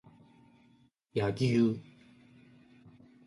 [1.13, 1.79] 柳生